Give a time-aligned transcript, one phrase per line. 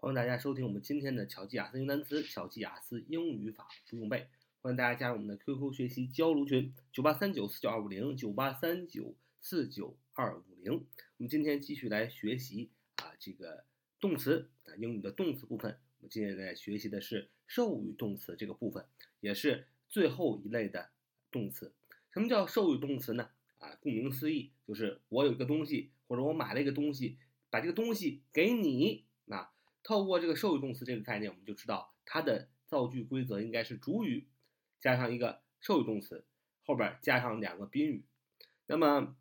[0.00, 4.28] 欢迎大家收听我们今天的巧记雅思英语单词、巧记雅思英语法不用背。
[4.60, 10.72] 欢迎大家加入我们的 QQ 学习交流群：九八三九四九二五零九八三九四九二五零。
[10.72, 10.84] 我
[11.16, 13.64] 们今天继续来学习啊，这个
[13.98, 15.76] 动词啊，英语的动词部分。
[15.98, 18.86] 我们今天在学习的是授予动词这个部分，
[19.18, 20.90] 也是最后一类的
[21.32, 21.72] 动词。
[22.12, 23.30] 什么叫授予动词呢？
[23.58, 27.18] 啊，顾名思义，就是我有一个东西，或者我买了一个东西，
[27.50, 29.04] 把这个东西给你。
[29.24, 29.50] 那
[29.88, 34.28] 透过这个授予动词这个概念，我们就知道它的造句规则应该是主语
[34.78, 36.26] 加上一个授予动词，
[36.66, 38.04] 后边加上两个宾语。
[38.66, 39.16] 那么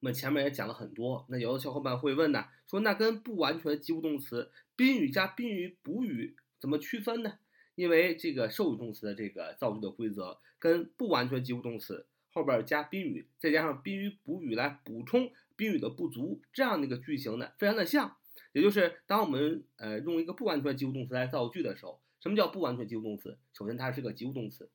[0.00, 7.38] 们前面也讲了很多，那有的小伙伴会问呢，说那跟不完全及物动词宾语加宾语补语怎么区分呢？
[7.76, 18.18] 因为这个授予动词的这个造句的规则跟不完全及物动词后边加宾语，再加上宾语补语来补充宾语的不足，这样的一个句型呢，非常的像。
[18.56, 23.36] 也就是当我们呃用一个不完全及物动词来造句的时候，什么叫不完全及物动词？
[23.52, 24.70] 首先它是个及物动词，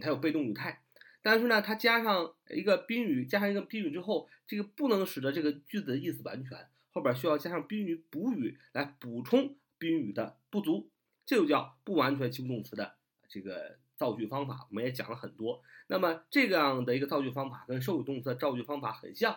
[0.00, 0.80] 它有被动语态，
[1.22, 10.88] 但是呢，它加上一个宾语，加上一个宾语之后，这个不能使得这个句子的意思完全，后边需要加上宾语补语来补充宾语的不足，
[11.24, 12.94] 这就叫不完全及物动词的
[13.28, 14.68] 这个造句方法。
[14.70, 19.36] 我们也讲了很多，那么这样的一个造句方法跟授予动词的造句方法很像。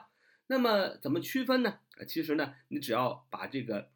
[0.51, 1.77] 那么怎么区分呢？
[1.99, 3.91] 啊，其实呢，你只要把这个，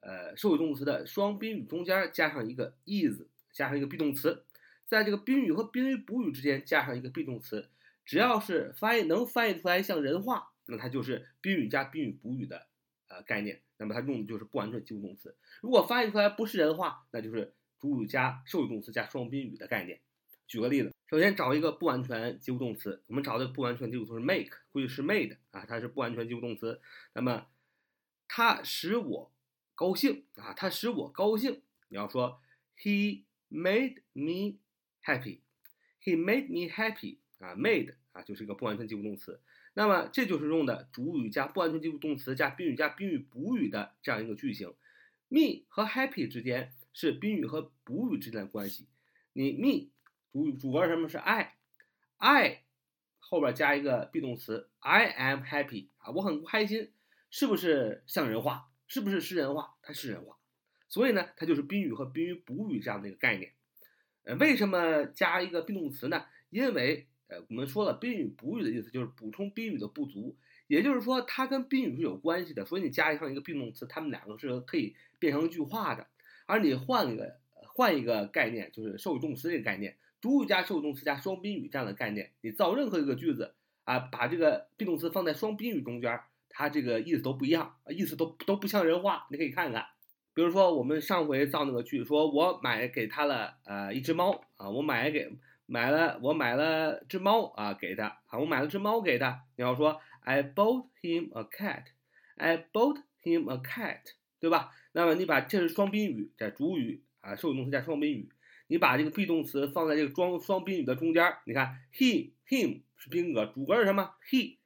[0.00, 3.20] 呃，授予动词的双宾语中间加上一个 is，
[3.52, 4.46] 加上一个 be 动词，
[4.86, 7.68] 在这个宾语和宾语补语之间加上一个 be 动词，
[8.06, 12.66] 只要是翻译能翻译出来像人话，那它就是宾语加宾语补语的
[13.08, 13.60] 呃概念。
[13.76, 15.36] 那么它用的就是不完全及物动词。
[15.60, 20.00] 如果翻译出来不是人话，那就是主语加授予动词加双宾语的概念。
[20.46, 20.92] 举个例子。
[21.08, 26.80] 首先找一个不完全及物动词，我们找的不完全及物动词是 make，估计是 made 啊，它是不完全及物动词。
[27.12, 27.46] 那么
[28.26, 29.32] 它使我
[29.76, 31.62] 高兴啊，它使我高兴。
[31.88, 32.40] 你要说
[32.76, 34.58] he made me
[35.04, 39.40] happy，he made me happy 啊，made 啊就是一个不完全及物动词。
[39.74, 44.74] 那么这就是用的主语加不完全及物动词加宾语加宾语补语的这样一个句型。
[45.28, 48.88] me 和 happy 之间是宾语和补语之间的关系，
[49.32, 49.90] 你 me。
[50.36, 52.64] 主主格什么是 I，I
[53.18, 56.92] 后边加一个 be 动词 I am happy 啊，我很开心，
[57.30, 58.68] 是不是像人话？
[58.86, 59.76] 是不是诗人话？
[59.80, 60.36] 它是人话，
[60.88, 63.52] 所以呢，它就是宾语和宾语补语这样的一个概念。
[64.24, 66.26] 呃，为什么加一个 be 动词呢？
[66.50, 70.36] 因为呃，我们说了宾语补语的意思就是补充宾语的不足，
[70.66, 76.06] 也就是说它跟宾语是有关系的，所以你加上一个 be 动词，它们两个是可以变成一句话的。
[76.44, 77.40] 而你换一个
[77.74, 79.96] 换一个概念，就是授予动词这个概念。
[80.20, 83.54] 主语加受动词加双宾语这样的概念，你造任何一个句子
[83.84, 89.26] 啊，把这个 be 动词放在双宾语中间，它这个意思都不一样，意思都都不像人话。
[89.30, 89.84] 你可以看看，
[90.34, 95.30] 比如说我们上回造那个句，说我买给他了呃一只猫啊，我买给
[95.66, 99.42] 买了我买了只猫啊给他啊，我买了只猫给他。
[99.56, 104.00] 你要说 I bought him a cat，I bought him a cat，
[104.40, 104.72] 对吧？
[104.92, 108.30] 那么你把这是双宾语，在主语啊受动词加双宾语。
[108.68, 114.58] 你把这个 be 动词放在这个双双宾语的中间，你看 he him 是宾格，主格是什么？he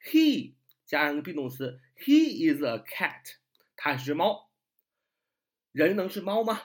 [0.00, 0.54] he
[0.86, 3.34] 加上个 be 动词，he is a cat，
[3.74, 4.48] 他是只猫。
[5.72, 6.60] 人能是猫吗？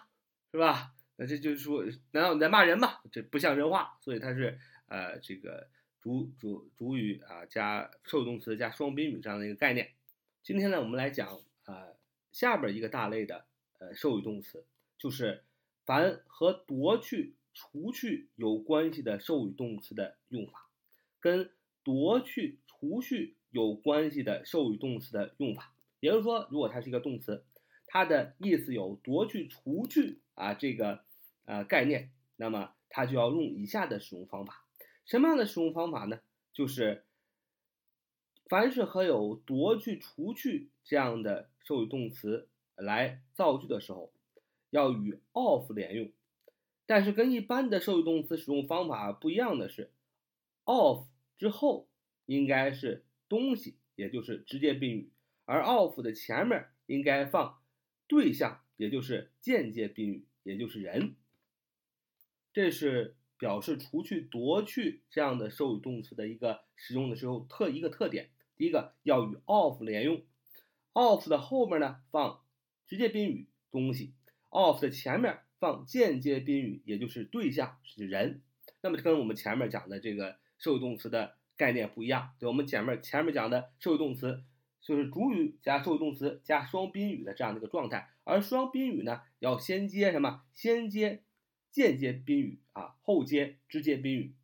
[0.51, 0.93] 是吧？
[1.15, 2.99] 那这就是说，难道你在骂人吗？
[3.11, 5.67] 这不像人话，所以它是呃这个
[5.99, 9.93] 主主主语啊加受语动词加双宾语这样的一个概念。
[10.43, 11.87] 今天呢，我们来讲啊
[12.31, 13.45] 下边一个大类的
[13.79, 14.63] 呃授予动词，
[14.99, 15.43] 就是。
[15.85, 20.69] 凡和夺去、除去有关系的授予动词的用法，
[21.19, 21.51] 跟
[21.83, 27.43] 夺去、除去有关系的授予动词的用法，也就是说，如果它是一个动词，
[27.85, 31.03] 它的意思有夺去、除去啊这个
[31.43, 34.65] 呃概念，那么它就要用以下的使用方法。
[35.05, 36.21] 什么样的使用方法呢？
[36.53, 37.03] 就是
[38.47, 44.12] 凡是和有夺去、除去这样的授予动词来造句的时候。
[44.73, 46.09] 要与 of 连用，
[46.87, 49.91] 但是跟一般的授予动词使用方法不一样的是
[50.63, 51.05] ，of
[51.37, 51.87] 之后
[52.25, 55.11] 应该是东西，也就是直接宾语，
[55.45, 57.61] 而 of 的前面应该放
[58.07, 61.15] 对象，也就是间接宾语，也就是人。
[62.51, 68.31] 这是表示除去、夺去这样的授予动词的一个使用的时候特一个特点。
[68.57, 70.23] 第一个要与 of 连用
[70.93, 72.41] ，of 的后面呢放
[72.87, 74.15] 直接宾语东西。
[74.53, 78.41] Of 的前面放间接宾语，也就是对象是人，
[78.81, 82.31] 那么跟我们前面讲的这个受动词的概念不一样。
[82.39, 84.43] 对，我们前面前面讲的受动词
[84.79, 90.43] 就是主语加受动词加双宾语的这样的一个状态，而双宾语呢要先接什么？
[90.53, 91.23] 先接
[91.71, 94.35] 间接宾语啊，后接直接宾语，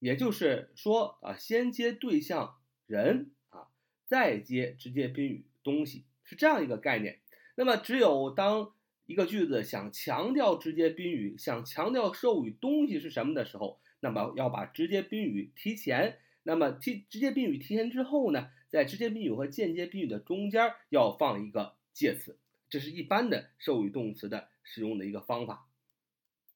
[0.00, 2.56] 也就是说啊，先接对象
[2.86, 3.68] 人啊，
[4.04, 7.20] 再接直接宾语东西，是这样一个概念。
[7.54, 8.72] 那么只有当
[9.06, 16.18] 一个句子想强调直接宾语，想强调授予东西是什么的时候，那么要把直接宾语提前。
[16.46, 18.50] 那么提直接宾语提前之后呢？
[18.68, 22.36] 在直接宾语和间接宾语的中间要放一个介词，
[22.68, 25.68] 这是一般的授予动词的使用的一个方法。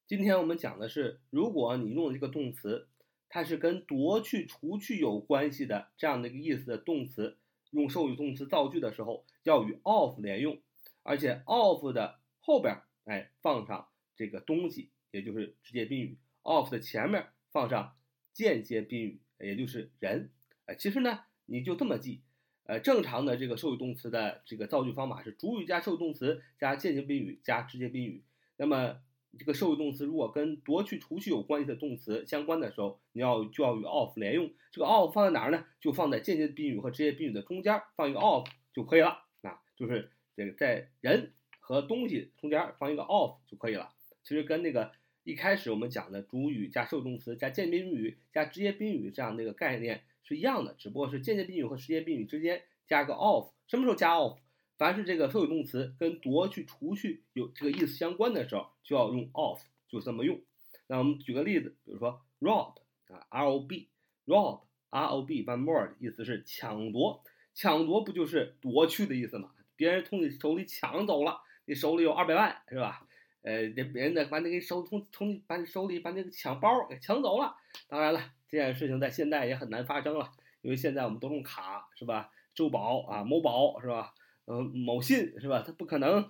[0.05, 2.87] 今天我们讲的是，如果你用的这个动词，
[3.29, 7.37] 它是跟夺去、除去有关系的这样的一个意思的动词，
[7.71, 10.59] 用授予动词造句的时候，要与 of 连用，
[11.03, 12.18] 而且 of 的
[12.49, 17.95] 后边哎放上这个东西，也就是直接宾语；of 的前面放上
[18.33, 20.31] 间接宾语，也就是人。
[20.65, 21.19] 哎，其实呢。
[21.51, 22.21] 你就这么记，
[22.65, 28.23] 呃，正常的这个授予动词的这个造句方法是主语加受动词加间接宾语加直接宾语。
[28.55, 29.01] 那么
[29.39, 34.53] 这个授予动词如果跟夺去、除去有关系的动词相关的时候，你要就要与 of 连用。
[34.71, 35.65] 这个 of 放在哪儿呢？
[35.81, 39.23] 就放在间接宾语和直接宾语的中间，放一个 of 就可以了。
[39.41, 41.33] 啊，就是这个在人
[41.69, 43.93] 和东西中间放一个 off 就可以了。
[44.23, 44.91] 其实跟那个
[45.23, 50.03] 一开始我们讲的主语加受动词加间接宾语加直接宾语这样的一个概念。
[50.23, 53.51] 是一样的，只不过是间接宾语和直接宾语之间加个 off。
[53.67, 54.39] 什么时候加 off？
[54.79, 60.41] 凡是这个受语动词跟夺去、除去有这个意思相关的时候，就要用 off，就这么用。
[60.87, 62.75] 那我们举个例子，比如说 rob
[63.07, 67.23] 啊，r o b，rob，r o b，one word，意思是抢夺。
[67.53, 69.51] 抢夺不就是夺去的意思吗？
[69.75, 73.05] 别人从你手里抢走了，你手里有二百万，是吧？
[73.43, 77.55] 呃，这别人呢把你给手从从你把你手里把那个抢包给抢走了。
[77.87, 78.19] 当然了。
[78.49, 80.31] 这件事情在现在也很难发生了，
[80.63, 82.31] 因为现在我们都用卡，是吧？
[82.55, 84.15] 周宝啊，某宝是吧？
[84.47, 85.61] 嗯，某信是吧？
[85.63, 86.27] 他不可能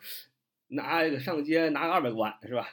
[0.68, 2.68] 拿一个上街拿个二百多万是吧？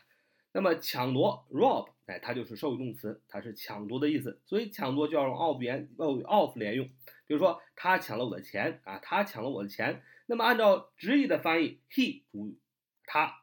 [0.51, 6.85] 那么抢夺 rob，哎，它就是受语动词，它是抢夺的意思，所以抢夺就要用 of 连要与 of 连用。
[7.29, 10.03] 比如说他抢了我的钱啊，他抢了我的钱。
[10.27, 12.59] 那么按照直译的翻译，he 主语，
[13.05, 13.43] 他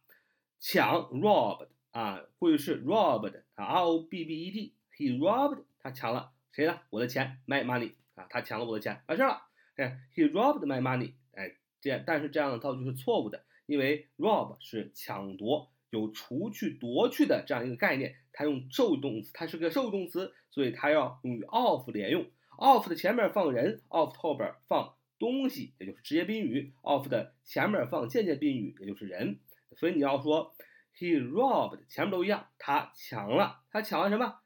[0.59, 5.63] 抢 robbed 啊，过去式 robbed 啊，r o b b e d，he robbed。
[5.80, 6.80] 他抢了谁呢？
[6.89, 9.41] 我的钱，my money 啊，他抢了我的钱，完事儿了。
[9.75, 11.13] 哎，he robbed my money。
[11.33, 18.15] 哎，这样，但是这样的造句是错误的，因为 rob 是抢夺，有除去、夺去的这样一个概念。
[18.31, 22.25] 它用受动词，它是个受动词，所以它要用与 of 连用。
[22.57, 26.74] of 的前面放人，of 后边放东西，也就是直接宾语。
[26.81, 29.40] of 的前面放间接宾语，也就是人。
[29.78, 30.54] 所以你要说
[30.98, 34.40] he robbed，前面都一样，他抢了，他抢了什么？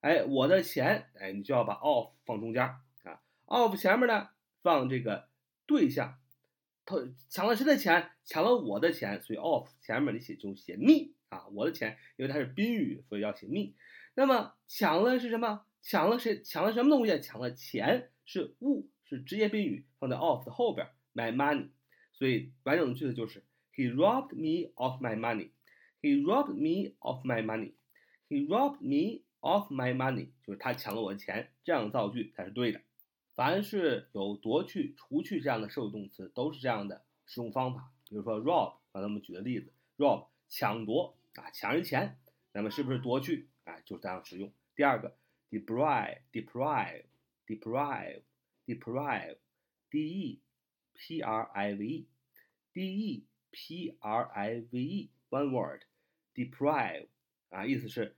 [0.00, 4.28] 哎，我的钱，哎，你就要把 of 放中间啊，of 前面呢
[4.62, 5.28] 放这个
[5.66, 6.18] 对象，
[6.86, 6.96] 他
[7.28, 8.10] 抢了谁的钱？
[8.24, 13.74] 抢了我的钱，所以 of 前面你写就写 me 啊，我的钱，因为它是宾语，所以要写 me。
[14.14, 15.66] 那么抢了是什么？
[15.82, 16.42] 抢了谁？
[16.42, 17.20] 抢了什么东西？
[17.20, 21.68] 抢了钱是物，是直接宾语，放在 of 的后边，my money。
[22.12, 25.50] 所以完整的句子就是 He robbed me of my money.
[26.00, 27.74] He robbed me of my money.
[28.28, 29.24] He robbed me.
[29.42, 32.82] Of my money 就是他抢了我的钱，这样造句才是对的。
[33.34, 37.90] 凡是有夺去、除去这样的受动词，都是这样的使用方法。
[38.10, 42.18] 比如说 rob，刚才我们举的例子，rob 抢夺啊，抢人钱，
[42.52, 43.48] 那么是不是夺去？
[43.64, 44.52] 啊，就是这样使用。
[44.76, 45.16] 第二个
[45.50, 48.20] deprive，deprive，deprive
[48.74, 49.38] deprive,
[49.90, 50.40] d e
[50.94, 52.08] p r i v e,
[52.72, 57.08] d e p r i v e, one word，deprive
[57.50, 58.16] 啊，意思是。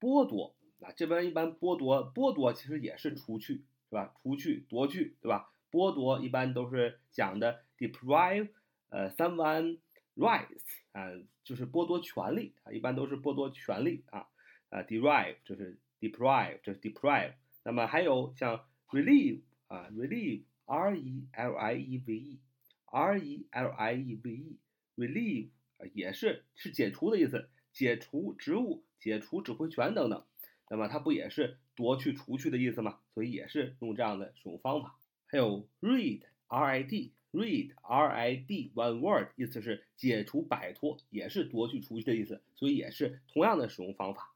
[0.00, 4.12] 剥夺啊，这边一般剥夺，剥夺其实也是除去，是吧？
[4.20, 5.52] 除去、夺去，对吧？
[5.70, 8.48] 剥夺一般都是讲的 deprive，
[8.88, 9.78] 呃，someone
[10.16, 11.08] rights 啊，
[11.44, 14.26] 就是剥夺权利啊，一般都是剥夺权利啊，
[14.70, 17.34] 啊，derive 就是 deprive，这是 deprive。
[17.62, 22.40] 那么还有像 relieve 啊，relieve r e l i e v e
[22.84, 24.58] r e l i e v e
[24.96, 25.48] relieve
[25.78, 30.22] 啊，也是是解除的意思，解除职务、解除指挥权等等，
[30.68, 33.00] 那么它不也是夺去除去的意思吗？
[33.14, 34.98] 所以也是用这样的使用方法。
[35.26, 44.34] 还有 read r i d read r i d one word 意思是解除、摆脱，也是夺去除去的意思，所以也是同样的使用方法。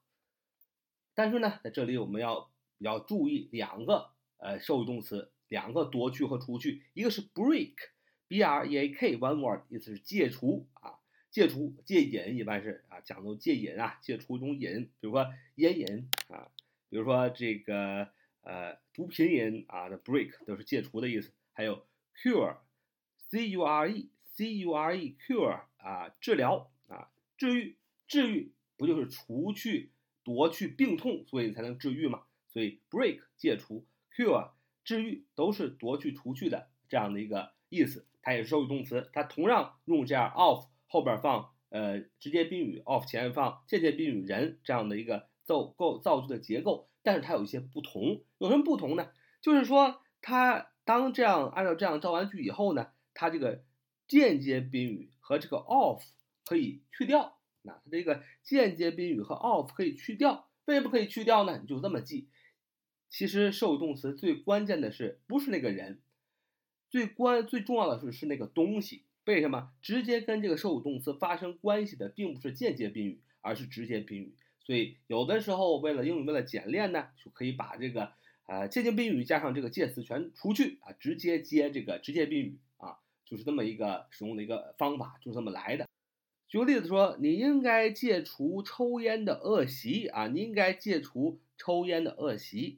[1.13, 10.99] 但是呢，在这里我们要要注意两个呃受语动词，两个夺去和除去，一个是 break，b r e a k，one word，意思是戒除啊。
[11.31, 15.27] 戒除戒瘾一般是啊，讲究戒瘾啊，戒除一种瘾，比如说
[15.57, 16.49] 烟瘾啊，
[16.89, 18.09] 比如说这个
[18.41, 21.31] 呃毒品瘾啊的 break 都是戒除的意思。
[21.53, 27.77] 还有 cure，c u r e c u r e cure 啊，治疗啊，治愈，
[28.09, 29.91] 治愈不就是除去
[30.25, 32.23] 夺去病痛，所以才能治愈嘛？
[32.49, 33.85] 所以 break 戒除
[34.17, 34.51] ，cure
[34.85, 49.11] 治愈都是夺去除去的这样的一个意思，它也是受语动词，它同样用这样 of 后边放呃直接宾语，of 前面放间接宾语人这样的一个造构造句的结构，但是它有一些不同，有什么不同呢？
[49.43, 53.65] 就是说它当这样按照这样造完句以后呢，它这个
[54.09, 56.01] 间接宾语和这个 of
[56.45, 61.59] 可以去掉，那它这个间接宾语和 of 可以去掉，为什么可以去掉呢？
[61.61, 62.29] 你就这么记，
[63.17, 66.01] 其实受动词最关键的是不是那个人，
[66.91, 69.05] 最关最重要的是是那个东西。
[69.25, 74.35] 为什么直接跟这个受动词发生关系的并不是间接宾语，而是直接宾语？
[74.61, 78.13] 所以有的时候为了英语为了简练呢，就可以把这个
[78.45, 85.89] 呃间接宾语加上这个介词全除去啊，直接接这个直接宾语啊，就是这么一个使用的一个方法，就是这么来的。
[86.49, 92.77] 举个例子说，你应该戒除抽烟的恶习啊，你应该戒除抽烟的恶习。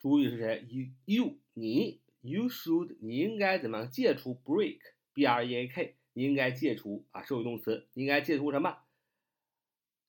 [0.00, 2.00] 主语是谁？You，you，你。
[2.22, 8.76] You should，你应该怎么样戒除 break，b r e a k，你应该戒除啊，受语动词，你应该戒除什么？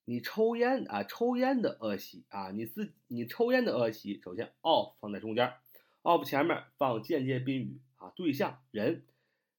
[0.04, 5.54] 你抽烟啊，抽烟的恶习啊，你自你抽烟的恶习，首先 of 放在中间
[6.02, 9.06] ，of 前面放间接宾语啊，对象人，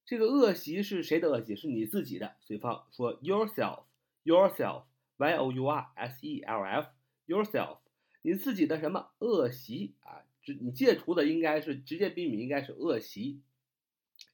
[0.05, 1.55] 这个恶习是谁的恶习？
[1.55, 7.79] 是你自己的，所以放说 yourself，yourself，y o u r s e l f，yourself，
[8.23, 10.25] 你自己的什么恶习啊？
[10.41, 13.39] 直你戒除的应该是直接宾语，应该是恶习；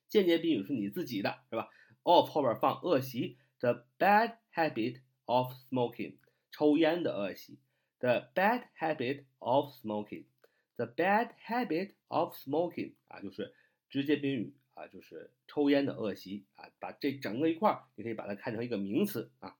[0.08, 1.69] 间接宾语是你自己的，是吧
[2.03, 6.15] ？of 后边放恶习，the bad habit of smoking，
[6.51, 7.60] 抽烟的恶习
[8.00, 13.53] ；the bad habit of smoking，the bad habit of smoking 啊，就是
[13.89, 16.69] 直接宾语啊，就是抽烟的恶习啊。
[16.79, 19.58] 把这整个一块儿，你可以把它看成一个名词啊。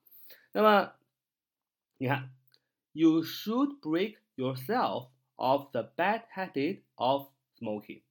[0.52, 0.94] 那么
[1.98, 2.32] 你看
[2.93, 7.27] ，you should break yourself。of the bad habit of
[7.59, 8.01] smoking.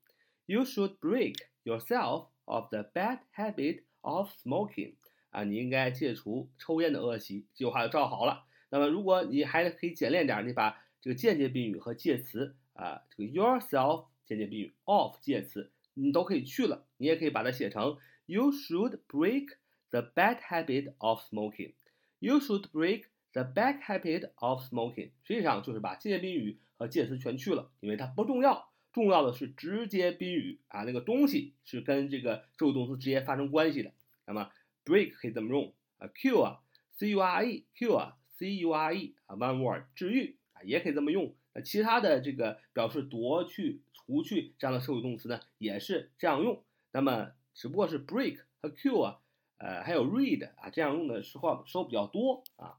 [0.46, 4.96] You should break yourself of the bad habit of smoking.
[5.30, 7.46] 啊，你应该戒除抽烟的恶习。
[7.54, 8.44] 这句话就照好了。
[8.68, 16.86] 那么，如果你还可以简练点，你把这个间接宾语和介词啊，这个 yourself 间接宾语，of 介词，你都可以去了。
[16.98, 19.56] 你也可以把它写成 You should break
[19.88, 21.72] the bad habit of smoking.
[22.18, 25.11] You should break the bad habit of smoking.
[25.23, 33.91] 实际上就是把间接宾语和介词全去了，因为它不重要，重要的是直接宾语啊，那个东西是跟这个受动词直接发生关系的。
[34.25, 34.51] 那么
[34.85, 41.35] break 可以怎么用啊？cure，c u r e，cure，c u r e 啊，one word，治愈啊，也可以这么用。
[41.53, 46.63] 那其他的这个表示夺去、除去这样的受语动词呢，也是这样用。
[46.91, 49.17] 那么只不过是 break 和 cure，
[49.57, 52.78] 呃，还有 read 啊，这样用的时候时候比较多啊，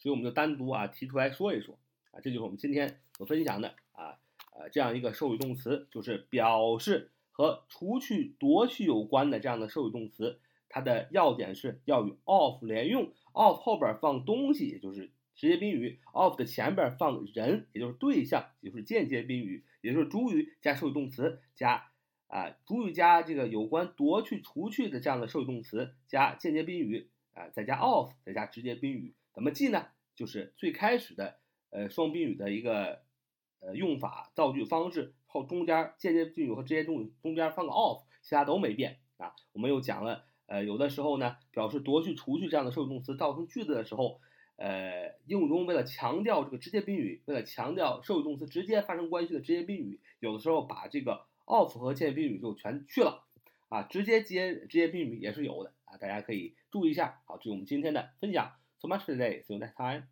[0.00, 1.78] 所以我们就单独啊提出来说一说。
[2.10, 4.18] 啊，这就是我们今天所分享的啊，
[4.52, 21.92] 呃，这样一个授予动词，就是表示和除去、夺去有关的这样的授予动词，它的要点是要与 of 连用，of 后边放东西，也就是直接宾语；of 的前边放人，也就是对象，也就是间接宾语，也就是主语加授予动词加
[22.26, 29.86] 啊，主语加这个有关夺去、除去的这样的授予动词加间接宾语啊，再加 of，再加直接宾语，怎么记呢？
[30.14, 31.38] 就是最开始的。
[31.72, 33.00] 呃，双宾语的一个
[33.60, 39.36] 呃用法、造句方式，后中间间接宾语和直接宾语中间放个 off，其他都没变啊。
[39.52, 44.20] 我们又讲了，呃，有的时候呢，表示夺去、除去这样的受语动词造成句子的时候，
[44.56, 53.22] 呃，英语中为了强调这个直接宾语，为了强调受语动词直接发生关系的直接宾语，有的时候把这个 off 和间接宾语就全去了
[53.68, 57.22] 啊，直接接直接宾语也是有的啊，大家可以注意一下。
[57.26, 58.56] 好，这是我们今天的分享。
[58.80, 59.42] So much for today.
[59.46, 60.04] See you next time.